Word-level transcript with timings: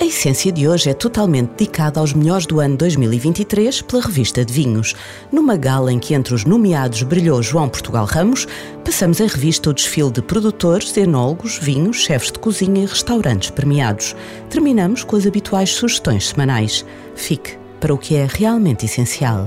A 0.00 0.04
essência 0.04 0.50
de 0.50 0.66
hoje 0.66 0.90
é 0.90 0.94
totalmente 0.94 1.50
dedicada 1.50 2.00
aos 2.00 2.12
melhores 2.12 2.46
do 2.46 2.58
ano 2.58 2.76
2023 2.76 3.82
pela 3.82 4.02
revista 4.02 4.44
de 4.44 4.52
vinhos. 4.52 4.94
Numa 5.30 5.56
gala 5.56 5.92
em 5.92 6.00
que 6.00 6.14
entre 6.14 6.34
os 6.34 6.44
nomeados 6.44 7.04
brilhou 7.04 7.40
João 7.40 7.68
Portugal 7.68 8.04
Ramos, 8.04 8.46
passamos 8.84 9.20
em 9.20 9.26
revista 9.26 9.70
o 9.70 9.72
desfile 9.72 10.10
de 10.10 10.20
produtores, 10.20 10.96
enólogos, 10.96 11.58
vinhos, 11.58 11.98
chefes 11.98 12.32
de 12.32 12.40
cozinha 12.40 12.82
e 12.82 12.86
restaurantes 12.86 13.50
premiados. 13.50 14.16
Terminamos 14.50 15.04
com 15.04 15.14
as 15.14 15.26
habituais 15.26 15.70
sugestões 15.70 16.28
semanais. 16.28 16.84
Fique 17.14 17.56
para 17.78 17.94
o 17.94 17.98
que 17.98 18.16
é 18.16 18.26
realmente 18.28 18.86
essencial. 18.86 19.46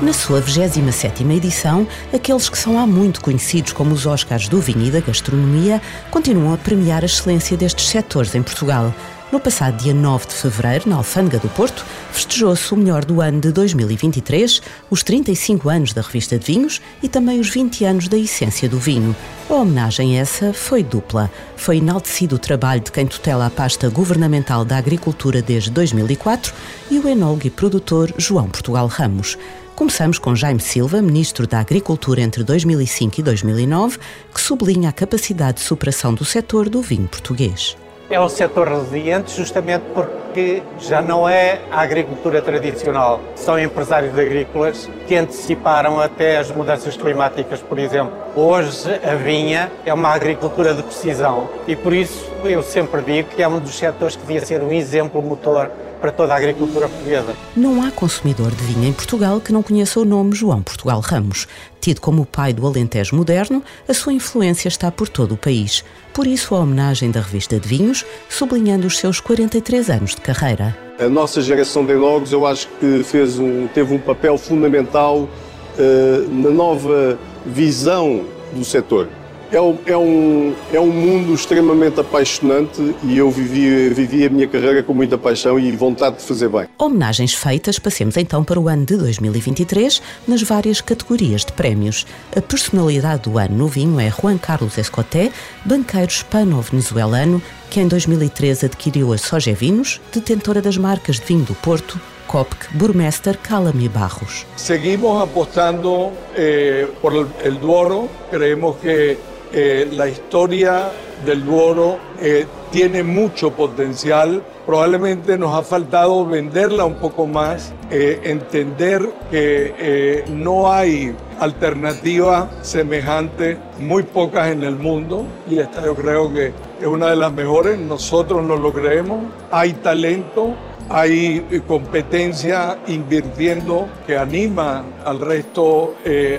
Na 0.00 0.12
sua 0.12 0.40
27 0.40 1.24
edição, 1.24 1.84
aqueles 2.14 2.48
que 2.48 2.56
são 2.56 2.78
há 2.78 2.86
muito 2.86 3.20
conhecidos 3.20 3.72
como 3.72 3.92
os 3.92 4.06
Oscars 4.06 4.48
do 4.48 4.60
vinho 4.60 4.86
e 4.86 4.90
da 4.92 5.00
gastronomia 5.00 5.82
continuam 6.08 6.54
a 6.54 6.56
premiar 6.56 7.02
a 7.02 7.06
excelência 7.06 7.56
destes 7.56 7.88
setores 7.88 8.32
em 8.36 8.42
Portugal. 8.42 8.94
No 9.30 9.38
passado 9.38 9.76
dia 9.76 9.92
9 9.92 10.26
de 10.26 10.32
fevereiro, 10.32 10.88
na 10.88 10.96
Alfândega 10.96 11.38
do 11.38 11.50
Porto, 11.50 11.84
festejou-se 12.10 12.72
o 12.72 12.76
melhor 12.78 13.04
do 13.04 13.20
ano 13.20 13.38
de 13.38 13.52
2023, 13.52 14.62
os 14.88 15.02
35 15.02 15.68
anos 15.68 15.92
da 15.92 16.00
revista 16.00 16.38
de 16.38 16.46
vinhos 16.46 16.80
e 17.02 17.10
também 17.10 17.38
os 17.38 17.50
20 17.50 17.84
anos 17.84 18.08
da 18.08 18.16
essência 18.16 18.66
do 18.70 18.78
vinho. 18.78 19.14
A 19.50 19.52
homenagem 19.52 20.18
essa 20.18 20.54
foi 20.54 20.82
dupla. 20.82 21.30
Foi 21.56 21.76
enaltecido 21.76 22.36
o 22.36 22.38
trabalho 22.38 22.80
de 22.80 22.90
quem 22.90 23.06
tutela 23.06 23.44
a 23.44 23.50
pasta 23.50 23.90
governamental 23.90 24.64
da 24.64 24.78
agricultura 24.78 25.42
desde 25.42 25.70
2004 25.72 26.54
e 26.90 26.98
o 26.98 27.06
enólogo 27.06 27.46
e 27.46 27.50
produtor 27.50 28.10
João 28.16 28.48
Portugal 28.48 28.86
Ramos. 28.86 29.36
Começamos 29.76 30.18
com 30.18 30.34
Jaime 30.34 30.60
Silva, 30.60 31.02
Ministro 31.02 31.46
da 31.46 31.60
Agricultura 31.60 32.22
entre 32.22 32.42
2005 32.42 33.20
e 33.20 33.22
2009, 33.22 33.98
que 34.34 34.40
sublinha 34.40 34.88
a 34.88 34.92
capacidade 34.92 35.58
de 35.58 35.64
superação 35.64 36.14
do 36.14 36.24
setor 36.24 36.70
do 36.70 36.80
vinho 36.80 37.06
português. 37.06 37.76
É 38.10 38.18
um 38.18 38.28
setor 38.28 38.68
resiliente 38.68 39.36
justamente 39.36 39.82
porque 39.92 40.62
já 40.78 41.02
não 41.02 41.28
é 41.28 41.60
a 41.70 41.82
agricultura 41.82 42.40
tradicional. 42.40 43.20
São 43.34 43.58
empresários 43.58 44.18
agrícolas 44.18 44.88
que 45.06 45.14
anteciparam 45.14 46.00
até 46.00 46.38
as 46.38 46.50
mudanças 46.50 46.96
climáticas, 46.96 47.60
por 47.60 47.78
exemplo. 47.78 48.14
Hoje 48.34 48.98
a 49.04 49.14
vinha 49.14 49.70
é 49.84 49.92
uma 49.92 50.08
agricultura 50.08 50.72
de 50.72 50.82
precisão 50.82 51.50
e 51.66 51.76
por 51.76 51.92
isso 51.92 52.32
eu 52.44 52.62
sempre 52.62 53.02
digo 53.02 53.28
que 53.28 53.42
é 53.42 53.48
um 53.48 53.58
dos 53.58 53.76
setores 53.76 54.16
que 54.16 54.22
devia 54.22 54.40
ser 54.40 54.62
um 54.62 54.72
exemplo 54.72 55.20
motor 55.20 55.70
para 55.98 56.12
toda 56.12 56.32
a 56.32 56.36
agricultura 56.36 56.88
portuguesa. 56.88 57.34
Não 57.56 57.82
há 57.82 57.90
consumidor 57.90 58.50
de 58.50 58.62
vinho 58.64 58.88
em 58.88 58.92
Portugal 58.92 59.40
que 59.40 59.52
não 59.52 59.62
conheça 59.62 60.00
o 60.00 60.04
nome 60.04 60.34
João 60.34 60.62
Portugal 60.62 61.00
Ramos. 61.00 61.46
Tido 61.80 62.00
como 62.00 62.22
o 62.22 62.26
pai 62.26 62.52
do 62.52 62.66
Alentejo 62.66 63.16
moderno, 63.16 63.62
a 63.88 63.94
sua 63.94 64.12
influência 64.12 64.68
está 64.68 64.90
por 64.90 65.08
todo 65.08 65.32
o 65.32 65.36
país. 65.36 65.84
Por 66.12 66.26
isso, 66.26 66.54
a 66.54 66.60
homenagem 66.60 67.10
da 67.10 67.20
revista 67.20 67.58
de 67.58 67.68
vinhos, 67.68 68.04
sublinhando 68.28 68.86
os 68.86 68.98
seus 68.98 69.20
43 69.20 69.90
anos 69.90 70.14
de 70.14 70.20
carreira. 70.20 70.76
A 70.98 71.08
nossa 71.08 71.40
geração 71.40 71.84
de 71.84 71.92
enólogos, 71.92 72.32
eu 72.32 72.44
acho 72.46 72.68
que 72.80 73.02
fez 73.04 73.38
um, 73.38 73.68
teve 73.68 73.94
um 73.94 73.98
papel 73.98 74.36
fundamental 74.36 75.18
uh, 75.18 76.28
na 76.28 76.50
nova 76.50 77.18
visão 77.46 78.24
do 78.52 78.64
setor. 78.64 79.08
É 79.50 79.58
um, 79.58 79.78
é, 79.86 79.96
um, 79.96 80.54
é 80.74 80.78
um 80.78 80.90
mundo 80.90 81.32
extremamente 81.32 81.98
apaixonante 81.98 82.94
e 83.02 83.16
eu 83.16 83.30
vivi, 83.30 83.88
vivi 83.88 84.26
a 84.26 84.28
minha 84.28 84.46
carreira 84.46 84.82
com 84.82 84.92
muita 84.92 85.16
paixão 85.16 85.58
e 85.58 85.72
vontade 85.72 86.18
de 86.18 86.22
fazer 86.22 86.50
bem. 86.50 86.66
Homenagens 86.76 87.32
feitas, 87.32 87.78
passemos 87.78 88.18
então 88.18 88.44
para 88.44 88.60
o 88.60 88.68
ano 88.68 88.84
de 88.84 88.96
2023 88.98 90.02
nas 90.26 90.42
várias 90.42 90.82
categorias 90.82 91.46
de 91.46 91.52
prémios. 91.52 92.06
A 92.36 92.42
personalidade 92.42 93.22
do 93.22 93.38
ano 93.38 93.56
no 93.56 93.68
vinho 93.68 93.98
é 93.98 94.10
Juan 94.10 94.36
Carlos 94.36 94.76
Escoté, 94.76 95.32
banqueiro 95.64 96.12
hispano-venezuelano, 96.12 97.40
que 97.70 97.80
em 97.80 97.88
2013 97.88 98.66
adquiriu 98.66 99.14
a 99.14 99.18
Soja 99.18 99.54
Vinos, 99.54 99.98
detentora 100.12 100.60
das 100.60 100.76
marcas 100.76 101.16
de 101.16 101.24
vinho 101.24 101.44
do 101.44 101.54
Porto, 101.54 101.98
Copc, 102.26 102.68
Burmester 102.74 103.38
Calami 103.38 103.88
Barros. 103.88 104.46
Seguimos 104.56 105.22
apostando 105.22 106.12
eh, 106.36 106.86
por 107.00 107.14
el, 107.14 107.26
el 107.42 107.58
Duoro, 107.58 108.08
creemos 108.30 108.76
que 108.76 109.16
Eh, 109.52 109.88
la 109.92 110.06
historia 110.08 110.90
del 111.24 111.44
Duoro 111.44 111.96
eh, 112.20 112.46
tiene 112.70 113.02
mucho 113.02 113.50
potencial. 113.50 114.42
Probablemente 114.66 115.38
nos 115.38 115.54
ha 115.54 115.62
faltado 115.62 116.26
venderla 116.26 116.84
un 116.84 116.96
poco 116.96 117.26
más, 117.26 117.72
eh, 117.90 118.20
entender 118.24 119.08
que 119.30 120.24
no 120.30 120.70
hay 120.70 121.14
alternativa 121.40 122.50
semejante, 122.60 123.56
muy 123.78 124.02
pocas 124.02 124.48
en 124.48 124.64
el 124.64 124.76
mundo, 124.76 125.24
y 125.48 125.58
esta 125.58 125.82
yo 125.82 125.94
creo 125.94 126.32
que 126.32 126.52
es 126.80 126.86
una 126.86 127.08
de 127.08 127.16
las 127.16 127.32
mejores, 127.32 127.78
nosotros 127.78 128.44
no 128.44 128.56
lo 128.56 128.72
creemos, 128.72 129.20
hay 129.50 129.72
talento, 129.72 130.54
hay 130.90 131.62
competencia 131.66 132.78
invirtiendo 132.88 133.88
que 134.06 134.18
anima 134.18 134.84
al 135.04 135.20
resto 135.20 135.94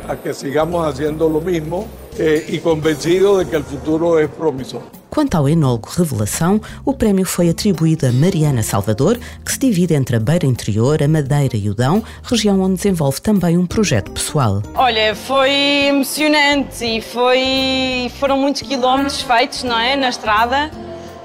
a 0.07 0.15
que 0.17 0.33
sigamos 0.33 0.87
haciendo 0.87 1.29
lo 1.29 1.41
mismo 1.41 1.87
eh, 2.17 2.45
e 2.47 2.59
convencido 2.59 3.43
de 3.43 3.49
que 3.49 3.57
o 3.57 3.63
futuro 3.63 4.17
é 4.17 4.27
promissor. 4.27 4.81
Quanto 5.09 5.35
ao 5.35 5.49
enólogo 5.49 5.89
Revelação, 5.89 6.61
o 6.85 6.93
prémio 6.93 7.25
foi 7.25 7.49
atribuído 7.49 8.05
a 8.05 8.11
Mariana 8.11 8.61
Salvador, 8.61 9.17
que 9.43 9.51
se 9.51 9.59
divide 9.59 9.95
entre 9.95 10.15
a 10.15 10.19
Beira 10.19 10.45
Interior, 10.45 11.01
a 11.01 11.07
Madeira 11.07 11.57
e 11.57 11.69
o 11.69 11.73
Dão, 11.73 12.03
região 12.23 12.61
onde 12.61 12.75
desenvolve 12.75 13.19
também 13.19 13.57
um 13.57 13.65
projeto 13.65 14.11
pessoal. 14.11 14.61
Olha, 14.75 15.15
foi 15.15 15.51
emocionante 15.87 16.85
e 16.85 17.01
foi, 17.01 18.11
foram 18.19 18.37
muitos 18.37 18.61
quilómetros 18.61 19.21
feitos, 19.21 19.63
não 19.63 19.79
é, 19.79 19.95
na 19.95 20.09
estrada. 20.09 20.69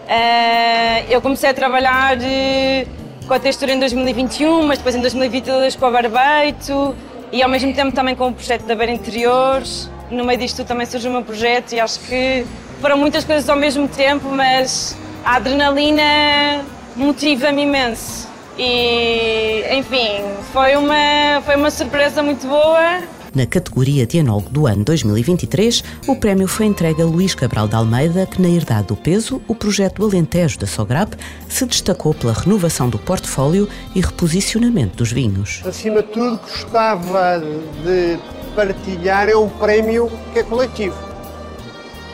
Uh, 0.04 1.10
eu 1.10 1.20
comecei 1.20 1.50
a 1.50 1.54
trabalhar 1.54 2.16
uh, 2.16 3.26
com 3.26 3.34
a 3.34 3.38
textura 3.38 3.72
em 3.72 3.78
2021, 3.78 4.66
mas 4.66 4.78
depois 4.78 4.94
em 4.94 5.00
2022 5.00 5.76
com 5.76 5.86
a 5.86 5.90
Barbeito 5.90 6.94
e 7.32 7.42
ao 7.42 7.48
mesmo 7.48 7.72
tempo 7.74 7.94
também 7.94 8.14
com 8.14 8.28
o 8.28 8.32
projeto 8.32 8.64
da 8.64 8.74
Beira 8.74 8.92
Interiores 8.92 9.90
no 10.14 10.24
meio 10.24 10.38
disto 10.38 10.64
também 10.64 10.86
surgiu 10.86 11.10
o 11.10 11.14
meu 11.14 11.22
projeto 11.22 11.72
e 11.72 11.80
acho 11.80 12.00
que 12.00 12.46
foram 12.80 12.96
muitas 12.96 13.24
coisas 13.24 13.48
ao 13.48 13.56
mesmo 13.56 13.88
tempo, 13.88 14.28
mas 14.28 14.96
a 15.24 15.36
adrenalina 15.36 16.64
motiva-me 16.96 17.62
imenso. 17.62 18.28
E, 18.58 19.64
enfim, 19.72 20.22
foi 20.52 20.76
uma, 20.76 21.42
foi 21.44 21.56
uma 21.56 21.70
surpresa 21.70 22.22
muito 22.22 22.46
boa. 22.46 23.02
Na 23.34 23.46
categoria 23.46 24.06
de 24.06 24.18
enólogo 24.18 24.48
do 24.48 24.64
ano 24.64 24.84
2023, 24.84 25.82
o 26.06 26.14
prémio 26.14 26.46
foi 26.46 26.66
entregue 26.66 27.02
a 27.02 27.04
Luís 27.04 27.34
Cabral 27.34 27.66
de 27.66 27.74
Almeida, 27.74 28.26
que 28.26 28.40
na 28.40 28.48
Herdade 28.48 28.86
do 28.86 28.96
Peso, 28.96 29.42
o 29.48 29.56
projeto 29.56 29.96
do 29.96 30.04
Alentejo 30.06 30.56
da 30.56 30.68
Sograp, 30.68 31.14
se 31.48 31.66
destacou 31.66 32.14
pela 32.14 32.32
renovação 32.32 32.88
do 32.88 32.96
portfólio 32.96 33.68
e 33.92 34.00
reposicionamento 34.00 34.98
dos 34.98 35.10
vinhos. 35.10 35.62
Acima 35.66 36.00
de 36.00 36.08
tudo, 36.10 36.38
gostava 36.38 37.42
de 37.82 38.20
partilhar 38.54 39.28
é 39.28 39.36
um 39.36 39.48
prémio 39.48 40.10
que 40.32 40.38
é 40.38 40.42
coletivo. 40.42 40.96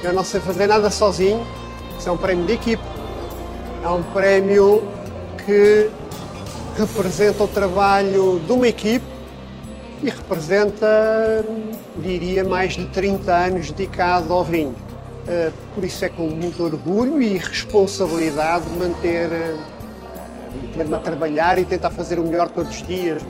Eu 0.02 0.12
não 0.12 0.24
sei 0.24 0.40
fazer 0.40 0.66
nada 0.66 0.90
sozinho, 0.90 1.46
isso 1.98 2.08
é 2.08 2.12
um 2.12 2.16
prémio 2.16 2.46
de 2.46 2.54
equipe. 2.54 2.82
É 3.82 3.88
um 3.88 4.02
prémio 4.02 4.82
que 5.44 5.90
representa 6.76 7.44
o 7.44 7.48
trabalho 7.48 8.40
de 8.46 8.52
uma 8.52 8.68
equipe 8.68 9.04
e 10.02 10.08
representa, 10.08 11.44
diria, 11.96 12.42
mais 12.44 12.72
de 12.74 12.86
30 12.86 13.32
anos 13.32 13.70
dedicado 13.70 14.32
ao 14.32 14.44
vinho. 14.44 14.74
Eh, 15.28 15.50
por 15.74 15.84
isso 15.84 16.04
é 16.04 16.08
com 16.08 16.28
muito 16.28 16.62
orgulho 16.64 17.20
e 17.20 17.36
responsabilidade 17.36 18.64
manter, 18.70 19.30
eh, 19.30 19.56
manter-me 20.62 20.94
a 20.94 20.98
trabalhar 20.98 21.58
e 21.58 21.64
tentar 21.64 21.90
fazer 21.90 22.18
o 22.18 22.24
melhor 22.24 22.48
todos 22.48 22.74
os 22.80 22.86
dias. 22.86 23.22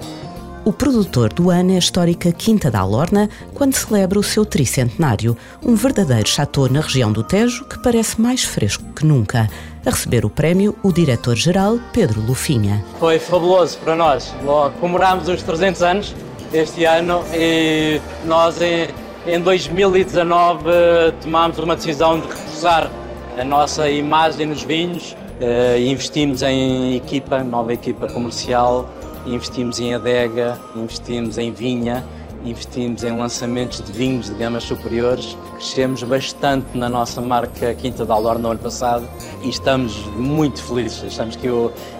O 0.62 0.74
produtor 0.74 1.32
do 1.32 1.48
ano 1.48 1.72
é 1.72 1.76
a 1.76 1.78
histórica 1.78 2.30
Quinta 2.30 2.70
da 2.70 2.80
Alorna, 2.80 3.30
quando 3.54 3.74
celebra 3.74 4.18
o 4.18 4.22
seu 4.22 4.44
tricentenário, 4.44 5.34
um 5.64 5.74
verdadeiro 5.74 6.28
chateau 6.28 6.68
na 6.68 6.82
região 6.82 7.10
do 7.10 7.24
Tejo 7.24 7.64
que 7.64 7.78
parece 7.78 8.20
mais 8.20 8.44
fresco 8.44 8.84
que 8.94 9.06
nunca. 9.06 9.48
A 9.86 9.90
receber 9.90 10.26
o 10.26 10.30
prémio, 10.30 10.76
o 10.82 10.92
diretor-geral 10.92 11.78
Pedro 11.94 12.20
Lufinha. 12.20 12.84
Foi 12.98 13.18
fabuloso 13.18 13.78
para 13.78 13.96
nós. 13.96 14.34
Comemorámos 14.78 15.28
os 15.28 15.42
300 15.42 15.82
anos 15.82 16.14
este 16.52 16.84
ano 16.84 17.24
e 17.32 17.98
nós 18.26 18.58
em 19.26 19.40
2019 19.40 20.68
tomámos 21.22 21.58
uma 21.58 21.74
decisão 21.74 22.20
de 22.20 22.26
reforçar 22.26 22.90
a 23.38 23.44
nossa 23.44 23.88
imagem 23.88 24.46
nos 24.46 24.62
vinhos 24.62 25.16
Uh, 25.40 25.80
investimos 25.80 26.42
em 26.42 26.96
equipa, 26.96 27.42
nova 27.42 27.72
equipa 27.72 28.06
comercial, 28.08 28.86
investimos 29.26 29.80
em 29.80 29.94
adega, 29.94 30.58
investimos 30.74 31.38
em 31.38 31.52
vinha, 31.52 32.04
investimos 32.44 33.04
em 33.04 33.16
lançamentos 33.16 33.82
de 33.82 33.92
vinhos 33.92 34.26
de 34.26 34.34
gamas 34.34 34.64
superiores. 34.64 35.36
Crescemos 35.54 36.02
bastante 36.02 36.66
na 36.76 36.88
nossa 36.88 37.20
marca 37.20 37.74
Quinta 37.74 38.04
da 38.04 38.14
Alor 38.14 38.38
no 38.38 38.50
ano 38.50 38.60
passado 38.60 39.06
e 39.42 39.48
estamos 39.48 39.96
muito 40.16 40.62
felizes. 40.62 41.04
Achamos 41.04 41.36
que 41.36 41.48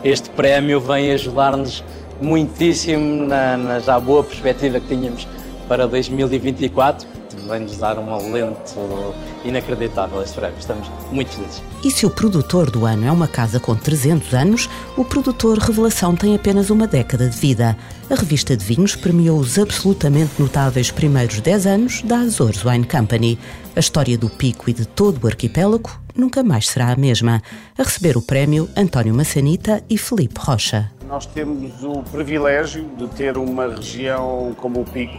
este 0.03 0.31
prémio 0.31 0.81
vem 0.81 1.13
ajudar-nos 1.13 1.85
muitíssimo 2.21 3.27
na, 3.27 3.57
na 3.57 3.79
já 3.79 3.99
boa 3.99 4.23
perspectiva 4.23 4.81
que 4.81 4.89
tínhamos 4.89 5.27
para 5.69 5.87
2024 5.87 7.20
vem-nos 7.51 7.77
dar 7.77 7.99
um 7.99 8.15
alento 8.15 9.15
inacreditável 9.45 10.23
este 10.23 10.37
prémio. 10.37 10.59
Estamos 10.59 10.89
muito 11.11 11.31
felizes. 11.31 11.63
E 11.83 11.91
se 11.91 12.07
o 12.07 12.11
produtor 12.11 12.71
do 12.71 12.87
ano 12.87 13.07
é 13.07 13.13
uma 13.13 13.27
casa 13.27 13.59
com 13.59 13.75
300 13.75 14.33
anos, 14.33 14.71
o 14.97 15.05
produtor 15.05 15.59
Revelação 15.59 16.15
tem 16.15 16.35
apenas 16.35 16.71
uma 16.71 16.87
década 16.87 17.29
de 17.29 17.37
vida. 17.37 17.77
A 18.09 18.15
revista 18.15 18.57
de 18.57 18.65
vinhos 18.65 18.95
premiou 18.95 19.39
os 19.39 19.59
absolutamente 19.59 20.41
notáveis 20.41 20.91
primeiros 20.91 21.41
10 21.41 21.67
anos 21.67 22.03
da 22.03 22.19
Azores 22.19 22.65
Wine 22.65 22.87
Company. 22.87 23.39
A 23.75 23.81
história 23.81 24.17
do 24.17 24.31
Pico 24.31 24.71
e 24.71 24.73
de 24.73 24.87
todo 24.87 25.25
o 25.25 25.27
arquipélago 25.27 25.91
nunca 26.15 26.43
mais 26.43 26.69
será 26.69 26.93
a 26.93 26.97
mesma. 26.97 27.43
A 27.77 27.83
receber 27.83 28.17
o 28.17 28.23
prémio, 28.23 28.69
António 28.77 29.15
Massanita 29.15 29.83
e 29.89 29.99
Felipe 29.99 30.39
Rocha. 30.39 30.91
Nós 31.09 31.27
temos 31.27 31.83
o 31.83 32.03
privilégio 32.05 32.89
de 32.97 33.09
ter 33.09 33.37
uma 33.37 33.67
região 33.67 34.55
como 34.57 34.83
o 34.83 34.85
Pico, 34.85 35.19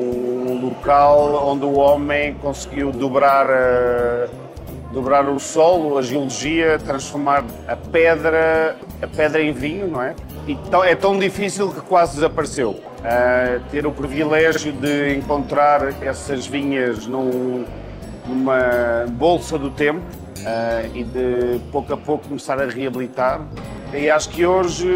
um 0.00 0.60
local 0.60 1.48
onde 1.48 1.64
o 1.64 1.74
homem 1.74 2.34
conseguiu 2.34 2.90
dobrar, 2.90 3.46
uh, 3.46 4.30
dobrar 4.92 5.28
o 5.28 5.38
solo, 5.38 5.98
a 5.98 6.02
geologia, 6.02 6.78
transformar 6.78 7.44
a 7.68 7.76
pedra, 7.76 8.76
a 9.02 9.06
pedra 9.06 9.42
em 9.42 9.52
vinho, 9.52 9.88
não 9.88 10.02
é? 10.02 10.14
E 10.48 10.58
é 10.86 10.94
tão 10.94 11.18
difícil 11.18 11.70
que 11.70 11.80
quase 11.80 12.14
desapareceu. 12.14 12.70
Uh, 12.70 13.60
ter 13.70 13.86
o 13.86 13.92
privilégio 13.92 14.72
de 14.72 15.14
encontrar 15.16 16.02
essas 16.02 16.46
vinhas 16.46 17.06
num, 17.06 17.64
numa 18.26 19.06
bolsa 19.08 19.58
do 19.58 19.70
tempo 19.70 20.00
uh, 20.00 20.96
e 20.96 21.04
de 21.04 21.60
pouco 21.70 21.92
a 21.92 21.96
pouco 21.96 22.28
começar 22.28 22.60
a 22.60 22.66
reabilitar. 22.66 23.40
E 23.92 24.08
acho 24.08 24.28
que 24.28 24.46
hoje 24.46 24.86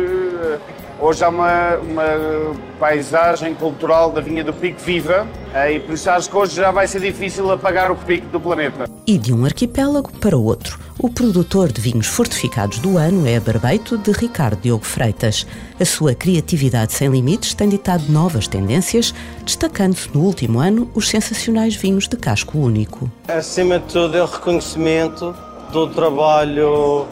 Hoje 1.01 1.25
há 1.25 1.29
uma, 1.29 1.77
uma 1.77 2.55
paisagem 2.79 3.55
cultural 3.55 4.13
da 4.13 4.21
Vinha 4.21 4.45
do 4.45 4.53
Pico 4.53 4.81
viva 4.81 5.27
eh, 5.53 5.75
e 5.75 5.81
por 5.81 5.95
isso 5.95 6.09
acho 6.09 6.31
que 6.31 6.37
hoje 6.37 6.57
já 6.57 6.71
vai 6.71 6.87
ser 6.87 7.01
difícil 7.01 7.51
apagar 7.51 7.91
o 7.91 7.97
pico 7.97 8.27
do 8.29 8.41
planeta. 8.41 8.89
E 9.07 9.19
de 9.19 9.33
um 9.33 9.45
arquipélago 9.45 10.13
para 10.19 10.37
o 10.37 10.45
outro. 10.45 10.79
O 10.99 11.11
produtor 11.11 11.73
de 11.73 11.81
vinhos 11.81 12.07
fortificados 12.07 12.79
do 12.79 12.97
ano 12.97 13.27
é 13.27 13.37
a 13.37 13.41
Barbeito 13.41 13.99
de 13.99 14.13
Ricardo 14.13 14.61
Diogo 14.61 14.85
Freitas. 14.85 15.47
A 15.79 15.85
sua 15.85 16.15
criatividade 16.15 16.93
sem 16.93 17.09
limites 17.09 17.53
tem 17.55 17.69
ditado 17.69 18.05
novas 18.09 18.47
tendências, 18.47 19.13
destacando-se 19.45 20.09
no 20.15 20.23
último 20.23 20.61
ano 20.61 20.89
os 20.95 21.09
sensacionais 21.09 21.75
vinhos 21.75 22.07
de 22.07 22.17
casco 22.17 22.57
único. 22.57 23.11
Acima 23.27 23.81
de 23.81 23.87
tudo 23.87 24.17
é 24.17 24.23
o 24.23 24.27
reconhecimento 24.27 25.35
do 25.73 25.89
trabalho 25.89 27.07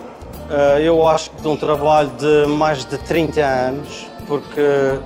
eu 0.82 1.06
acho 1.08 1.30
que 1.30 1.42
de 1.42 1.48
um 1.48 1.56
trabalho 1.56 2.10
de 2.18 2.46
mais 2.46 2.84
de 2.84 2.98
30 2.98 3.40
anos, 3.40 4.06
porque 4.26 4.98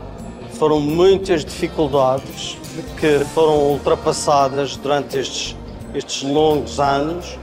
foram 0.58 0.81
muitas 0.81 1.44
dificuldades 1.44 2.58
que 2.98 3.25
foram 3.34 3.72
ultrapassadas 3.72 4.76
durante 4.76 5.19
estes, 5.19 5.56
estes 5.94 6.22
longos 6.22 6.81
anos, 6.81 7.38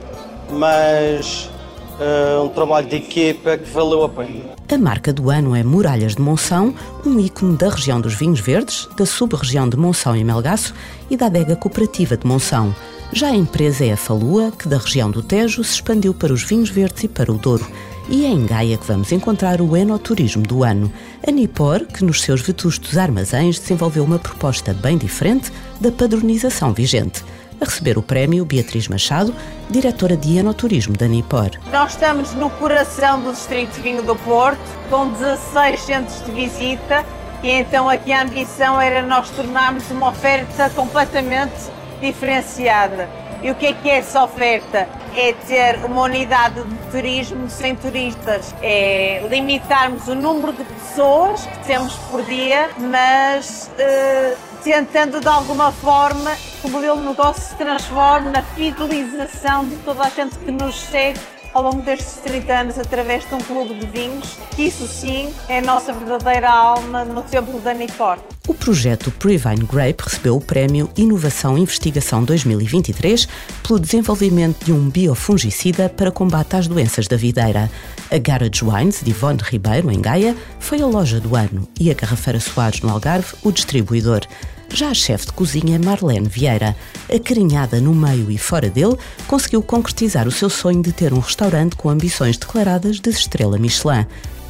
mas 0.50 1.50
uh, 1.98 2.42
um 2.42 2.48
trabalho 2.48 2.88
de 2.88 2.96
equipa 2.96 3.56
que 3.56 3.70
valeu 3.70 4.04
a 4.04 4.08
pena. 4.08 4.54
A 4.72 4.78
marca 4.78 5.12
do 5.12 5.30
ano 5.30 5.54
é 5.54 5.62
Muralhas 5.62 6.14
de 6.16 6.22
Monção, 6.22 6.74
um 7.04 7.18
ícone 7.20 7.56
da 7.56 7.68
região 7.68 8.00
dos 8.00 8.14
vinhos 8.14 8.40
verdes, 8.40 8.88
da 8.96 9.06
sub-região 9.06 9.68
de 9.68 9.76
Monção 9.76 10.16
e 10.16 10.24
Melgaço 10.24 10.74
e 11.10 11.16
da 11.16 11.26
adega 11.26 11.56
cooperativa 11.56 12.16
de 12.16 12.26
Monção. 12.26 12.74
Já 13.12 13.28
a 13.28 13.36
empresa 13.36 13.84
é 13.84 13.92
a 13.92 13.96
Falua, 13.96 14.50
que 14.50 14.68
da 14.68 14.78
região 14.78 15.10
do 15.10 15.22
Tejo 15.22 15.62
se 15.62 15.74
expandiu 15.74 16.12
para 16.12 16.32
os 16.32 16.42
vinhos 16.42 16.70
verdes 16.70 17.04
e 17.04 17.08
para 17.08 17.30
o 17.30 17.38
Douro. 17.38 17.66
E 18.08 18.26
é 18.26 18.28
em 18.28 18.44
Gaia 18.44 18.76
que 18.76 18.86
vamos 18.86 19.10
encontrar 19.12 19.62
o 19.62 19.74
enoturismo 19.74 20.42
do 20.42 20.62
ano. 20.62 20.92
A 21.26 21.30
Nipor, 21.30 21.86
que 21.86 22.04
nos 22.04 22.20
seus 22.20 22.42
vetustos 22.42 22.98
armazéns 22.98 23.58
desenvolveu 23.58 24.04
uma 24.04 24.18
proposta 24.18 24.74
bem 24.74 24.98
diferente 24.98 25.50
da 25.80 25.90
padronização 25.90 26.74
vigente. 26.74 27.24
A 27.58 27.64
receber 27.64 27.96
o 27.96 28.02
prémio, 28.02 28.44
Beatriz 28.44 28.88
Machado, 28.88 29.34
diretora 29.70 30.18
de 30.18 30.36
enoturismo 30.36 30.94
da 30.94 31.08
Nipor. 31.08 31.50
Nós 31.72 31.92
estamos 31.92 32.34
no 32.34 32.50
coração 32.50 33.22
do 33.22 33.32
Distrito 33.32 33.80
Vinho 33.80 34.02
do 34.02 34.14
Porto, 34.16 34.60
com 34.90 35.08
16 35.08 35.80
centros 35.80 36.22
de 36.26 36.30
visita, 36.32 37.06
e 37.42 37.48
então 37.48 37.88
aqui 37.88 38.12
a 38.12 38.22
ambição 38.22 38.78
era 38.78 39.00
nós 39.00 39.30
tornarmos 39.30 39.90
uma 39.90 40.10
oferta 40.10 40.68
completamente 40.70 41.70
diferenciada. 42.02 43.08
E 43.42 43.50
o 43.50 43.54
que 43.54 43.66
é 43.66 43.72
que 43.72 43.88
é 43.88 43.98
essa 43.98 44.22
oferta? 44.22 44.88
É 45.16 45.32
ter 45.32 45.84
uma 45.84 46.02
unidade 46.02 46.62
de 46.62 46.90
turismo 46.90 47.48
sem 47.48 47.76
turistas, 47.76 48.54
é 48.62 49.26
limitarmos 49.28 50.08
o 50.08 50.14
número 50.14 50.52
de 50.52 50.64
pessoas 50.64 51.46
que 51.46 51.66
temos 51.66 51.94
por 52.10 52.22
dia, 52.22 52.70
mas 52.78 53.70
uh, 53.78 54.36
tentando 54.62 55.20
de 55.20 55.28
alguma 55.28 55.70
forma 55.70 56.34
que 56.60 56.66
o 56.66 56.70
modelo 56.70 57.00
de 57.00 57.06
negócio 57.06 57.42
se 57.42 57.54
transforme 57.54 58.30
na 58.30 58.42
fidelização 58.42 59.66
de 59.68 59.76
toda 59.76 60.04
a 60.04 60.08
gente 60.08 60.36
que 60.38 60.50
nos 60.50 60.74
segue 60.74 61.20
ao 61.52 61.62
longo 61.62 61.82
destes 61.82 62.16
30 62.24 62.52
anos 62.52 62.78
através 62.78 63.26
de 63.28 63.34
um 63.34 63.38
clube 63.38 63.74
de 63.74 63.86
vinhos. 63.86 64.36
Isso 64.58 64.86
sim 64.88 65.32
é 65.48 65.58
a 65.58 65.62
nossa 65.62 65.92
verdadeira 65.92 66.50
alma 66.50 67.04
no 67.04 67.22
templo 67.22 67.60
da 67.60 67.72
Nifor. 67.72 68.18
O 68.46 68.52
projeto 68.52 69.10
Previne 69.10 69.64
Grape 69.64 70.04
recebeu 70.04 70.36
o 70.36 70.40
prémio 70.40 70.90
Inovação 70.98 71.56
Investigação 71.56 72.22
2023 72.22 73.26
pelo 73.66 73.80
desenvolvimento 73.80 74.66
de 74.66 74.70
um 74.70 74.90
biofungicida 74.90 75.88
para 75.88 76.10
combate 76.10 76.54
às 76.54 76.68
doenças 76.68 77.08
da 77.08 77.16
videira. 77.16 77.70
A 78.10 78.18
Garage 78.18 78.62
Wines 78.62 79.00
de 79.02 79.12
Ivone 79.12 79.40
Ribeiro, 79.42 79.90
em 79.90 79.98
Gaia, 79.98 80.36
foi 80.60 80.82
a 80.82 80.86
loja 80.86 81.18
do 81.20 81.34
ano 81.34 81.66
e 81.80 81.90
a 81.90 81.94
Garrafeira 81.94 82.38
Soares, 82.38 82.82
no 82.82 82.90
Algarve, 82.90 83.34
o 83.42 83.50
distribuidor. 83.50 84.20
Já 84.68 84.90
a 84.90 84.94
chefe 84.94 85.26
de 85.26 85.32
cozinha 85.32 85.80
Marlene 85.82 86.28
Vieira, 86.28 86.76
acarinhada 87.08 87.80
no 87.80 87.94
meio 87.94 88.30
e 88.30 88.36
fora 88.36 88.68
dele, 88.68 88.96
conseguiu 89.26 89.62
concretizar 89.62 90.28
o 90.28 90.32
seu 90.32 90.50
sonho 90.50 90.82
de 90.82 90.92
ter 90.92 91.14
um 91.14 91.20
restaurante 91.20 91.76
com 91.76 91.88
ambições 91.88 92.36
declaradas 92.36 93.00
de 93.00 93.08
estrela 93.08 93.56
Michelin. 93.56 94.04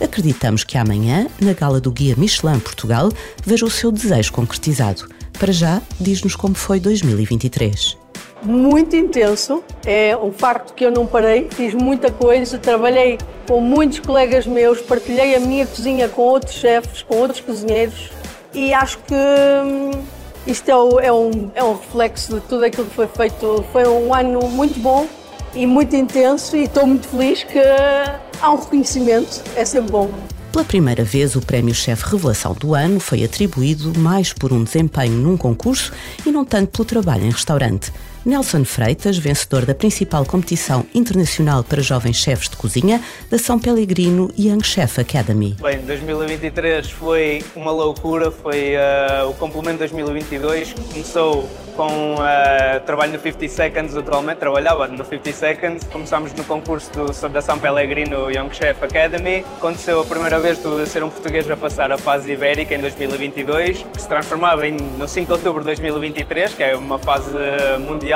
Acreditamos 0.05 0.65
que 0.65 0.77
amanhã, 0.77 1.27
na 1.41 1.55
gala 1.55 1.81
do 1.81 1.91
Guia 1.91 2.15
Michelin 2.15 2.61
Portugal, 2.61 3.09
veja 3.43 3.65
o 3.65 3.71
seu 3.71 3.91
desejo 3.91 4.35
concretizado. 4.35 5.09
Para 5.33 5.51
já, 5.51 5.81
diz-nos 5.99 6.37
como 6.37 6.55
foi 6.55 6.79
2023 6.79 7.97
muito 8.43 8.95
intenso. 8.95 9.65
É 9.87 10.15
um 10.15 10.31
facto 10.31 10.75
que 10.75 10.85
eu 10.85 10.91
não 10.91 11.07
parei, 11.07 11.49
fiz 11.51 11.73
muita 11.73 12.13
coisa, 12.13 12.59
trabalhei 12.59 13.17
com 13.49 13.59
muitos 13.59 14.01
colegas 14.01 14.47
meus, 14.47 14.83
partilhei 14.83 15.35
a 15.35 15.41
minha 15.41 15.67
cozinha 15.67 16.11
com 16.11 16.21
outros 16.21 16.53
chefes, 16.53 17.03
com 17.03 17.17
outros 17.17 17.41
cozinheiros 17.41 18.11
e 18.53 18.75
acho 18.75 18.99
que 18.99 19.15
hum, 19.15 19.93
isto 20.47 20.69
é, 20.69 21.07
é, 21.07 21.13
um, 21.13 21.51
é 21.55 21.65
um 21.65 21.73
reflexo 21.73 22.35
de 22.35 22.41
tudo 22.43 22.67
aquilo 22.67 22.87
que 22.87 22.95
foi 22.95 23.07
feito. 23.07 23.65
Foi 23.73 23.89
um 23.89 24.13
ano 24.13 24.47
muito 24.51 24.79
bom 24.79 25.09
e 25.55 25.67
muito 25.67 25.95
intenso 25.95 26.57
e 26.57 26.65
estou 26.65 26.87
muito 26.87 27.07
feliz 27.09 27.43
que 27.45 27.59
há 28.41 28.53
um 28.53 28.57
reconhecimento, 28.57 29.43
é 29.57 29.65
sempre 29.65 29.93
bom. 29.93 30.11
Pela 30.53 30.65
primeira 30.65 31.03
vez, 31.03 31.35
o 31.35 31.41
Prémio 31.41 31.75
Chefe 31.75 32.05
Revelação 32.13 32.55
do 32.55 32.75
Ano 32.75 33.01
foi 33.01 33.25
atribuído 33.25 33.99
mais 33.99 34.33
por 34.33 34.53
um 34.53 34.63
desempenho 34.63 35.15
num 35.15 35.37
concurso 35.37 35.93
e 36.25 36.31
não 36.31 36.45
tanto 36.45 36.71
pelo 36.71 36.85
trabalho 36.85 37.25
em 37.25 37.31
restaurante. 37.31 37.93
Nelson 38.25 38.65
Freitas, 38.65 39.19
vencedor 39.19 39.67
da 39.67 39.75
principal 39.75 40.25
competição 40.25 40.87
internacional 40.95 41.63
para 41.63 41.83
jovens 41.83 42.17
chefes 42.17 42.49
de 42.49 42.57
cozinha 42.57 43.01
da 43.31 43.39
São 43.39 43.59
Pellegrino 43.59 44.31
Young 44.39 44.63
Chef 44.65 44.99
Academy. 44.99 45.55
Bem, 45.61 45.79
2023 45.81 46.91
foi 46.91 47.45
uma 47.55 47.71
loucura, 47.71 48.31
foi 48.31 48.77
uh, 48.77 49.29
o 49.29 49.35
complemento 49.35 49.79
2022, 49.79 50.73
começou 50.73 51.49
com 51.77 52.15
uh, 52.15 52.81
trabalho 52.87 53.13
no 53.13 53.21
50 53.21 53.49
Seconds, 53.49 53.97
atualmente 53.97 54.39
trabalhava 54.39 54.87
no 54.87 55.05
50 55.05 55.33
Seconds. 55.33 55.85
Começámos 55.85 56.33
no 56.33 56.45
concurso 56.45 56.91
do, 56.93 57.29
da 57.29 57.43
São 57.43 57.59
Pellegrino 57.59 58.31
Young 58.31 58.51
Chef 58.53 58.83
Academy. 58.83 59.45
Aconteceu 59.59 60.01
a 60.01 60.05
primeira 60.05 60.39
vez 60.39 60.59
de 60.63 60.87
ser 60.87 61.03
um 61.03 61.11
português 61.11 61.51
a 61.51 61.57
passar 61.57 61.91
a 61.93 61.99
fase 61.99 62.33
ibérica 62.33 62.75
em 62.75 62.81
2022, 62.81 63.85
que 63.93 64.01
se 64.01 64.09
transformava 64.09 64.67
em, 64.67 64.77
no 64.77 65.07
5 65.07 65.27
de 65.27 65.33
outubro 65.33 65.61
de 65.61 65.67
2023, 65.67 66.55
que 66.55 66.63
é 66.63 66.77
uma 66.77 66.99
fase 66.99 67.35
mundial, 67.81 68.14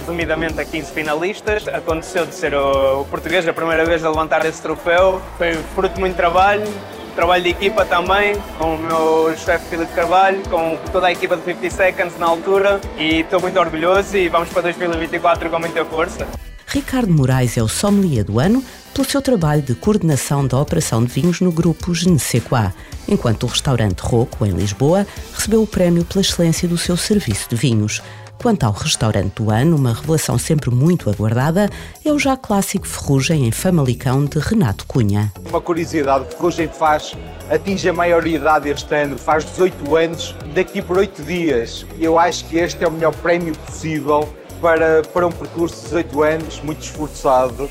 resumidamente 0.00 0.60
a 0.60 0.64
15 0.64 0.92
finalistas. 0.92 1.68
Aconteceu 1.68 2.24
de 2.26 2.34
ser 2.34 2.54
o, 2.54 3.02
o 3.02 3.04
português 3.04 3.46
a 3.46 3.52
primeira 3.52 3.84
vez 3.84 4.04
a 4.04 4.10
levantar 4.10 4.44
esse 4.46 4.62
troféu. 4.62 5.20
Foi 5.36 5.54
fruto 5.74 5.94
de 5.94 6.00
muito 6.00 6.16
trabalho, 6.16 6.66
trabalho 7.14 7.42
de 7.42 7.50
equipa 7.50 7.84
também, 7.84 8.34
com 8.58 8.74
o 8.74 8.78
meu 8.78 9.36
chefe 9.36 9.70
Filipe 9.70 9.92
Carvalho, 9.92 10.42
com 10.48 10.78
toda 10.92 11.08
a 11.08 11.12
equipa 11.12 11.36
de 11.36 11.44
50 11.44 11.70
Seconds 11.70 12.18
na 12.18 12.26
altura 12.26 12.80
e 12.96 13.20
estou 13.20 13.40
muito 13.40 13.58
orgulhoso 13.58 14.16
e 14.16 14.28
vamos 14.28 14.48
para 14.48 14.62
2024 14.62 15.50
com 15.50 15.58
muita 15.58 15.84
força. 15.84 16.26
Ricardo 16.66 17.12
Moraes 17.12 17.56
é 17.56 17.62
o 17.62 17.68
sommelier 17.68 18.24
do 18.24 18.38
ano 18.38 18.62
pelo 18.92 19.06
seu 19.06 19.22
trabalho 19.22 19.62
de 19.62 19.74
coordenação 19.74 20.46
da 20.46 20.58
operação 20.58 21.04
de 21.04 21.12
vinhos 21.12 21.40
no 21.40 21.52
grupo 21.52 21.94
Genesequá, 21.94 22.72
enquanto 23.06 23.44
o 23.44 23.46
restaurante 23.46 24.00
Roco, 24.00 24.44
em 24.44 24.50
Lisboa, 24.50 25.06
recebeu 25.34 25.62
o 25.62 25.66
prémio 25.66 26.04
pela 26.04 26.22
excelência 26.22 26.66
do 26.66 26.78
seu 26.78 26.96
serviço 26.96 27.48
de 27.50 27.56
vinhos. 27.56 28.02
Quanto 28.40 28.64
ao 28.64 28.72
restaurante 28.72 29.34
do 29.34 29.50
ano, 29.50 29.76
uma 29.76 29.92
revelação 29.92 30.38
sempre 30.38 30.70
muito 30.70 31.10
aguardada, 31.10 31.68
é 32.04 32.12
o 32.12 32.18
já 32.18 32.36
clássico 32.36 32.86
Ferrugem 32.86 33.46
em 33.46 33.50
Famalicão 33.50 34.24
de 34.24 34.38
Renato 34.38 34.86
Cunha. 34.86 35.32
Uma 35.48 35.60
curiosidade, 35.60 36.26
Ferrugem 36.34 36.68
faz, 36.68 37.14
atinge 37.50 37.88
a 37.88 37.92
maioridade 37.92 38.68
este 38.68 38.94
ano, 38.94 39.18
faz 39.18 39.44
18 39.44 39.96
anos, 39.96 40.34
daqui 40.54 40.80
por 40.82 40.98
8 40.98 41.22
dias. 41.22 41.86
Eu 41.98 42.18
acho 42.18 42.44
que 42.44 42.58
este 42.58 42.84
é 42.84 42.88
o 42.88 42.92
melhor 42.92 43.14
prémio 43.16 43.56
possível 43.58 44.28
para, 44.60 45.02
para 45.02 45.26
um 45.26 45.32
percurso 45.32 45.76
de 45.76 45.82
18 45.82 46.22
anos, 46.22 46.60
muito 46.60 46.82
esforçado. 46.82 47.68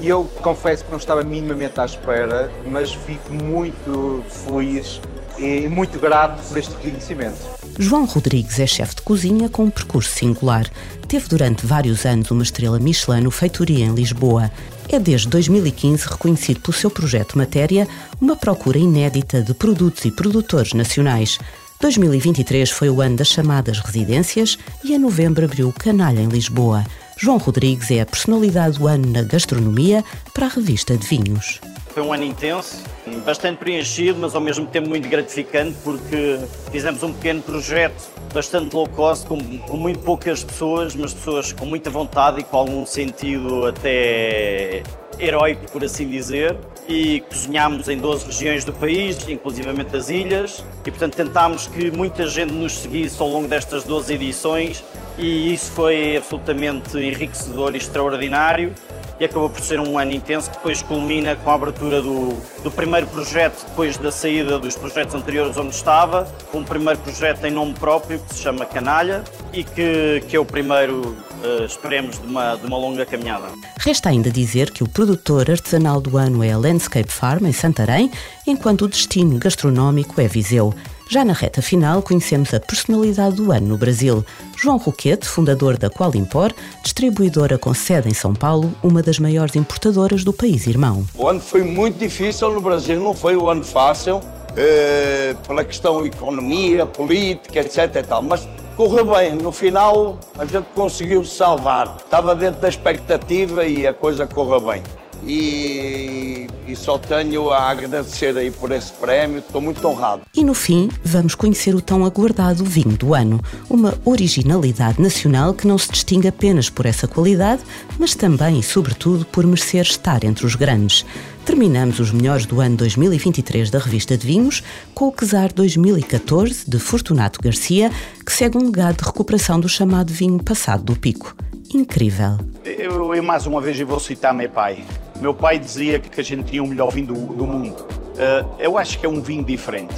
E 0.00 0.06
uh, 0.06 0.08
eu 0.08 0.24
confesso 0.40 0.84
que 0.84 0.90
não 0.90 0.98
estava 0.98 1.22
minimamente 1.22 1.78
à 1.80 1.84
espera, 1.84 2.50
mas 2.66 2.92
fico 2.92 3.32
muito 3.32 4.24
feliz 4.28 5.00
e 5.38 5.68
muito 5.68 5.98
grato 5.98 6.40
por 6.48 6.58
este 6.58 6.74
reconhecimento. 6.74 7.59
João 7.78 8.04
Rodrigues 8.04 8.58
é 8.58 8.66
chefe 8.66 8.96
de 8.96 9.02
cozinha 9.02 9.48
com 9.48 9.64
um 9.64 9.70
percurso 9.70 10.10
singular. 10.10 10.70
Teve 11.08 11.28
durante 11.28 11.66
vários 11.66 12.04
anos 12.04 12.30
uma 12.30 12.42
estrela 12.42 12.78
Michelin 12.78 13.22
no 13.22 13.30
Feitoria 13.30 13.84
em 13.84 13.94
Lisboa. 13.94 14.50
É 14.88 14.98
desde 14.98 15.28
2015 15.28 16.06
reconhecido 16.08 16.60
pelo 16.60 16.76
seu 16.76 16.90
projeto 16.90 17.38
Matéria, 17.38 17.86
uma 18.20 18.36
procura 18.36 18.78
inédita 18.78 19.42
de 19.42 19.54
produtos 19.54 20.04
e 20.04 20.10
produtores 20.10 20.72
nacionais. 20.72 21.38
2023 21.80 22.70
foi 22.70 22.90
o 22.90 23.00
ano 23.00 23.16
das 23.16 23.28
chamadas 23.28 23.78
residências 23.78 24.58
e 24.84 24.92
em 24.92 24.98
novembro 24.98 25.44
abriu 25.44 25.68
o 25.68 25.72
Canalha 25.72 26.20
em 26.20 26.28
Lisboa. 26.28 26.84
João 27.16 27.38
Rodrigues 27.38 27.90
é 27.90 28.00
a 28.00 28.06
personalidade 28.06 28.78
do 28.78 28.86
ano 28.86 29.06
na 29.06 29.22
gastronomia 29.22 30.04
para 30.34 30.46
a 30.46 30.50
revista 30.50 30.96
de 30.96 31.06
vinhos. 31.06 31.60
Foi 31.92 32.02
um 32.04 32.12
ano 32.12 32.22
intenso, 32.22 32.84
bastante 33.24 33.58
preenchido, 33.58 34.18
mas 34.20 34.34
ao 34.34 34.40
mesmo 34.40 34.66
tempo 34.66 34.88
muito 34.88 35.08
gratificante, 35.08 35.76
porque 35.82 36.38
fizemos 36.70 37.02
um 37.02 37.12
pequeno 37.12 37.42
projeto 37.42 38.08
bastante 38.32 38.74
low 38.74 38.88
cost, 38.88 39.26
com, 39.26 39.38
com 39.58 39.76
muito 39.76 39.98
poucas 40.00 40.44
pessoas, 40.44 40.94
mas 40.94 41.12
pessoas 41.12 41.52
com 41.52 41.66
muita 41.66 41.90
vontade 41.90 42.40
e 42.40 42.44
com 42.44 42.56
algum 42.56 42.86
sentido 42.86 43.66
até 43.66 44.82
heróico, 45.18 45.70
por 45.70 45.84
assim 45.84 46.08
dizer, 46.08 46.56
e 46.88 47.20
cozinhámos 47.22 47.88
em 47.88 47.98
12 47.98 48.26
regiões 48.26 48.64
do 48.64 48.72
país, 48.72 49.28
inclusivamente 49.28 49.94
as 49.94 50.08
ilhas, 50.08 50.64
e 50.86 50.90
portanto 50.90 51.16
tentámos 51.16 51.66
que 51.66 51.90
muita 51.90 52.26
gente 52.26 52.52
nos 52.52 52.78
seguisse 52.78 53.20
ao 53.20 53.28
longo 53.28 53.46
destas 53.46 53.84
12 53.84 54.14
edições, 54.14 54.84
e 55.18 55.52
isso 55.52 55.72
foi 55.72 56.16
absolutamente 56.16 56.96
enriquecedor 56.96 57.74
e 57.74 57.78
extraordinário 57.78 58.72
e 59.20 59.24
acabou 59.26 59.50
por 59.50 59.60
ser 59.60 59.78
um 59.78 59.98
ano 59.98 60.12
intenso 60.12 60.50
que 60.50 60.56
depois 60.56 60.80
culmina 60.82 61.36
com 61.36 61.50
a 61.50 61.54
abertura 61.54 62.00
do, 62.00 62.34
do 62.62 62.70
primeiro 62.70 63.06
projeto 63.06 63.66
depois 63.68 63.98
da 63.98 64.10
saída 64.10 64.58
dos 64.58 64.74
projetos 64.76 65.14
anteriores 65.14 65.56
onde 65.58 65.74
estava, 65.74 66.26
um 66.54 66.64
primeiro 66.64 66.98
projeto 67.00 67.44
em 67.44 67.50
nome 67.50 67.74
próprio 67.74 68.18
que 68.18 68.34
se 68.34 68.42
chama 68.42 68.64
Canalha 68.64 69.22
e 69.52 69.62
que, 69.62 70.24
que 70.26 70.34
é 70.34 70.40
o 70.40 70.44
primeiro, 70.44 71.16
uh, 71.44 71.64
esperemos, 71.64 72.18
de 72.18 72.26
uma, 72.26 72.56
de 72.56 72.66
uma 72.66 72.78
longa 72.78 73.04
caminhada. 73.04 73.48
Resta 73.78 74.08
ainda 74.08 74.30
dizer 74.30 74.70
que 74.70 74.82
o 74.82 74.88
produtor 74.88 75.50
artesanal 75.50 76.00
do 76.00 76.16
ano 76.16 76.42
é 76.42 76.52
a 76.52 76.56
Landscape 76.56 77.12
Farm 77.12 77.44
em 77.44 77.52
Santarém, 77.52 78.10
enquanto 78.46 78.86
o 78.86 78.88
destino 78.88 79.38
gastronómico 79.38 80.18
é 80.18 80.26
Viseu. 80.26 80.74
Já 81.12 81.24
na 81.24 81.32
reta 81.32 81.60
final, 81.60 82.02
conhecemos 82.02 82.54
a 82.54 82.60
personalidade 82.60 83.34
do 83.34 83.50
ano 83.50 83.66
no 83.66 83.76
Brasil. 83.76 84.24
João 84.56 84.76
Roquete, 84.76 85.26
fundador 85.26 85.76
da 85.76 85.90
Qualimpor, 85.90 86.52
distribuidora 86.84 87.58
com 87.58 87.74
sede 87.74 88.08
em 88.08 88.14
São 88.14 88.32
Paulo, 88.32 88.72
uma 88.80 89.02
das 89.02 89.18
maiores 89.18 89.56
importadoras 89.56 90.22
do 90.22 90.32
país 90.32 90.68
irmão. 90.68 91.04
O 91.16 91.26
ano 91.26 91.40
foi 91.40 91.64
muito 91.64 91.98
difícil 91.98 92.52
no 92.52 92.60
Brasil, 92.60 93.00
não 93.00 93.12
foi 93.12 93.36
um 93.36 93.48
ano 93.48 93.64
fácil, 93.64 94.20
eh, 94.56 95.34
pela 95.44 95.64
questão 95.64 96.06
economia, 96.06 96.86
política, 96.86 97.58
etc. 97.58 97.92
E 97.96 98.02
tal, 98.04 98.22
mas 98.22 98.48
correu 98.76 99.06
bem. 99.06 99.34
No 99.34 99.50
final, 99.50 100.16
a 100.38 100.44
gente 100.44 100.68
conseguiu 100.76 101.24
salvar. 101.24 101.96
Estava 102.04 102.36
dentro 102.36 102.60
da 102.60 102.68
expectativa 102.68 103.64
e 103.64 103.84
a 103.84 103.92
coisa 103.92 104.28
correu 104.28 104.60
bem 104.60 104.80
e, 105.26 106.46
e, 106.66 106.76
só 106.76 106.98
tenho 106.98 107.50
a 107.50 107.70
agradecer 107.70 108.36
aí 108.36 108.50
por 108.50 108.72
esse 108.72 108.92
prémio, 108.92 109.38
estou 109.38 109.60
muito 109.60 109.86
honrado. 109.86 110.22
E 110.34 110.42
no 110.42 110.54
fim, 110.54 110.88
vamos 111.04 111.34
conhecer 111.34 111.74
o 111.74 111.80
tão 111.80 112.04
aguardado 112.04 112.64
vinho 112.64 112.96
do 112.96 113.14
ano, 113.14 113.40
uma 113.68 113.94
originalidade 114.04 115.00
nacional 115.00 115.54
que 115.54 115.66
não 115.66 115.78
se 115.78 115.90
distingue 115.90 116.28
apenas 116.28 116.70
por 116.70 116.86
essa 116.86 117.06
qualidade, 117.06 117.62
mas 117.98 118.14
também 118.14 118.58
e 118.58 118.62
sobretudo 118.62 119.24
por 119.26 119.46
merecer 119.46 119.82
estar 119.82 120.24
entre 120.24 120.46
os 120.46 120.54
grandes. 120.54 121.04
Terminamos 121.44 121.98
os 121.98 122.12
melhores 122.12 122.46
do 122.46 122.60
ano 122.60 122.76
2023 122.76 123.70
da 123.70 123.78
revista 123.78 124.16
de 124.16 124.26
vinhos 124.26 124.62
com 124.94 125.08
o 125.08 125.12
Quesar 125.12 125.52
2014 125.52 126.68
de 126.68 126.78
Fortunato 126.78 127.40
Garcia, 127.42 127.90
que 128.24 128.32
segue 128.32 128.56
um 128.56 128.66
legado 128.66 128.98
de 128.98 129.04
recuperação 129.04 129.58
do 129.58 129.68
chamado 129.68 130.12
vinho 130.12 130.42
passado 130.42 130.84
do 130.84 130.96
pico. 130.96 131.34
Incrível. 131.74 132.38
Eu, 132.64 133.14
eu 133.14 133.22
mais 133.22 133.46
uma 133.46 133.60
vez 133.60 133.78
vou 133.80 134.00
citar 134.00 134.34
meu 134.34 134.50
pai. 134.50 134.84
Meu 135.20 135.34
pai 135.34 135.58
dizia 135.58 135.98
que 135.98 136.18
a 136.18 136.24
gente 136.24 136.44
tinha 136.44 136.62
o 136.62 136.66
melhor 136.66 136.90
vinho 136.90 137.08
do, 137.08 137.14
do 137.34 137.46
mundo. 137.46 137.76
Uh, 137.78 138.54
eu 138.58 138.78
acho 138.78 138.98
que 138.98 139.04
é 139.04 139.08
um 139.08 139.20
vinho 139.20 139.44
diferente. 139.44 139.94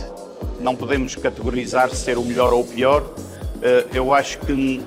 Não 0.59 0.75
podemos 0.75 1.14
categorizar 1.14 1.91
ser 1.91 2.19
o 2.19 2.25
melhor 2.25 2.52
ou 2.52 2.62
o 2.62 2.67
pior. 2.67 3.02
Uh, 3.02 3.88
eu 3.95 4.12
acho 4.12 4.41
que 4.41 4.83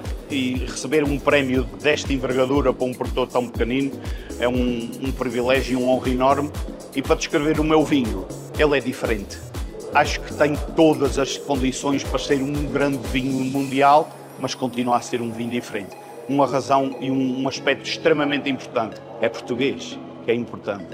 receber 0.68 1.06
um 1.06 1.18
prémio 1.18 1.64
desta 1.82 2.12
envergadura 2.12 2.74
para 2.74 2.86
um 2.86 2.94
produtor 2.94 3.30
tão 3.30 3.48
pequenino 3.48 3.92
é 4.38 4.46
um, 4.46 4.92
um 5.02 5.12
privilégio 5.14 5.80
e 5.80 5.82
um 5.82 5.88
honra 5.88 6.10
enorme. 6.10 6.52
E 6.94 7.02
para 7.02 7.16
descrever 7.16 7.58
o 7.62 7.64
meu 7.64 7.86
vinho, 7.86 8.28
ele 8.60 8.78
é 8.78 8.82
diferente. 8.82 9.38
Acho 9.94 10.20
que 10.20 10.34
tem 10.34 10.54
todas 10.76 11.18
as 11.18 11.38
condições 11.38 12.04
para 12.04 12.20
ser 12.20 12.42
um 12.42 12.66
grande 12.74 12.98
vinho 13.08 13.42
mundial, 13.46 14.10
mas 14.38 14.54
continua 14.54 14.98
a 14.98 15.02
ser 15.02 15.22
um 15.22 15.32
vinho 15.32 15.52
diferente. 15.52 15.96
Uma 16.28 16.46
razão 16.46 16.98
e 17.00 17.10
um 17.10 17.48
aspecto 17.48 17.88
extremamente 17.88 18.50
importante: 18.50 19.02
é 19.22 19.30
português 19.30 19.98
que 20.26 20.32
é 20.32 20.36
importante. 20.36 20.88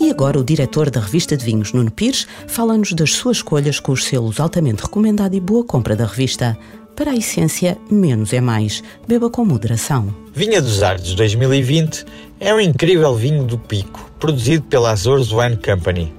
E 0.00 0.10
agora 0.10 0.38
o 0.38 0.44
diretor 0.44 0.90
da 0.90 1.00
revista 1.00 1.36
de 1.36 1.44
vinhos, 1.44 1.72
Nuno 1.72 1.90
Pires, 1.90 2.26
fala-nos 2.48 2.92
das 2.92 3.12
suas 3.12 3.36
escolhas 3.36 3.78
com 3.78 3.92
os 3.92 4.04
selos 4.04 4.40
altamente 4.40 4.82
recomendado 4.82 5.34
e 5.34 5.40
boa 5.40 5.64
compra 5.64 5.94
da 5.94 6.04
revista. 6.04 6.58
Para 6.96 7.12
a 7.12 7.16
essência, 7.16 7.78
menos 7.88 8.32
é 8.32 8.40
mais. 8.40 8.82
Beba 9.06 9.30
com 9.30 9.44
moderação. 9.44 10.14
Vinha 10.34 10.60
dos 10.60 10.82
Ardes 10.82 11.14
2020 11.14 12.04
é 12.40 12.52
um 12.52 12.60
incrível 12.60 13.14
vinho 13.14 13.44
do 13.44 13.56
Pico, 13.56 14.10
produzido 14.18 14.64
pela 14.64 14.90
Azores 14.90 15.30
Wine 15.30 15.56
Company. 15.56 16.12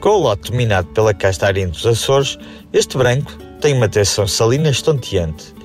Com 0.00 0.10
o 0.10 0.18
lote 0.18 0.52
dominado 0.52 0.86
pela 0.88 1.12
casta 1.12 1.46
Arim 1.46 1.68
dos 1.68 1.84
Açores, 1.84 2.38
este 2.72 2.96
branco 2.96 3.32
tem 3.60 3.74
uma 3.74 3.88
tensão 3.88 4.26
salina 4.26 4.70
estonteante 4.70 5.55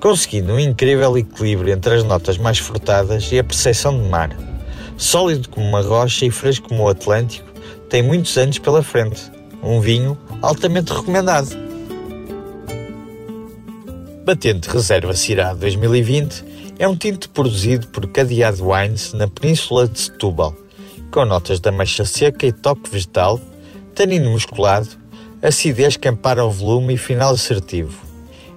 conseguindo 0.00 0.52
um 0.52 0.58
incrível 0.58 1.16
equilíbrio 1.16 1.72
entre 1.72 1.94
as 1.94 2.04
notas 2.04 2.38
mais 2.38 2.58
frutadas 2.58 3.30
e 3.32 3.38
a 3.38 3.44
percepção 3.44 4.00
de 4.00 4.08
mar. 4.08 4.36
Sólido 4.96 5.48
como 5.48 5.66
uma 5.66 5.82
rocha 5.82 6.24
e 6.24 6.30
fresco 6.30 6.68
como 6.68 6.84
o 6.84 6.88
Atlântico, 6.88 7.48
tem 7.88 8.02
muitos 8.02 8.36
anos 8.36 8.58
pela 8.58 8.82
frente. 8.82 9.30
Um 9.62 9.80
vinho 9.80 10.16
altamente 10.42 10.92
recomendado. 10.92 11.50
Batente 14.24 14.68
Reserva 14.68 15.14
Cirá 15.14 15.54
2020 15.54 16.44
é 16.78 16.86
um 16.86 16.96
tinto 16.96 17.30
produzido 17.30 17.86
por 17.88 18.06
Cadeado 18.08 18.70
Wines 18.70 19.12
na 19.12 19.28
Península 19.28 19.88
de 19.88 19.98
Setúbal, 19.98 20.54
com 21.10 21.24
notas 21.24 21.60
de 21.60 21.68
ameixa 21.68 22.04
seca 22.04 22.46
e 22.46 22.52
toque 22.52 22.90
vegetal, 22.90 23.40
tanino 23.94 24.30
musculado, 24.30 24.88
acidez 25.40 25.96
que 25.96 26.08
ampara 26.08 26.44
o 26.44 26.50
volume 26.50 26.94
e 26.94 26.98
final 26.98 27.32
assertivo. 27.32 28.05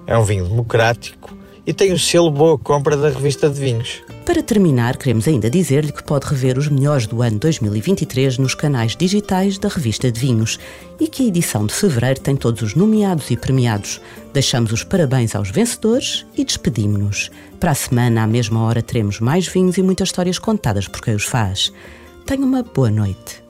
É 0.06 0.16
um 0.16 0.24
vinho 0.24 0.44
democrático 0.44 1.36
e 1.66 1.72
tem 1.72 1.92
o 1.92 1.98
selo 1.98 2.30
Boa 2.30 2.58
Compra 2.58 2.96
da 2.96 3.10
revista 3.10 3.48
de 3.48 3.60
vinhos. 3.60 4.02
Para 4.24 4.42
terminar, 4.42 4.96
queremos 4.96 5.26
ainda 5.26 5.50
dizer-lhe 5.50 5.92
que 5.92 6.02
pode 6.02 6.26
rever 6.26 6.58
os 6.58 6.68
melhores 6.68 7.06
do 7.06 7.22
ano 7.22 7.38
2023 7.38 8.38
nos 8.38 8.54
canais 8.54 8.96
digitais 8.96 9.58
da 9.58 9.68
revista 9.68 10.10
de 10.10 10.20
vinhos 10.20 10.58
e 10.98 11.08
que 11.08 11.22
a 11.22 11.26
edição 11.26 11.66
de 11.66 11.74
fevereiro 11.74 12.20
tem 12.20 12.36
todos 12.36 12.62
os 12.62 12.74
nomeados 12.74 13.30
e 13.30 13.36
premiados. 13.36 14.00
Deixamos 14.32 14.72
os 14.72 14.84
parabéns 14.84 15.34
aos 15.34 15.50
vencedores 15.50 16.26
e 16.36 16.44
despedimos-nos. 16.44 17.30
Para 17.58 17.72
a 17.72 17.74
semana, 17.74 18.22
à 18.22 18.26
mesma 18.26 18.62
hora, 18.62 18.82
teremos 18.82 19.20
mais 19.20 19.46
vinhos 19.46 19.76
e 19.78 19.82
muitas 19.82 20.08
histórias 20.08 20.38
contadas 20.38 20.86
por 20.86 21.00
quem 21.00 21.14
os 21.14 21.24
faz. 21.24 21.72
Tenha 22.24 22.44
uma 22.44 22.62
boa 22.62 22.90
noite. 22.90 23.49